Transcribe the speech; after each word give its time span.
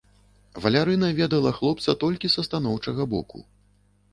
Валярына 0.63 1.09
ведала 1.19 1.51
хлопца 1.59 1.95
толькі 2.05 2.33
са 2.37 2.45
станоўчага 2.49 3.09
боку. 3.13 3.45